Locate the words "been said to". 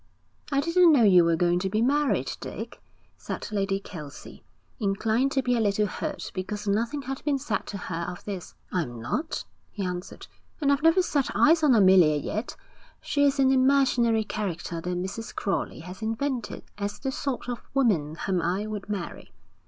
7.23-7.77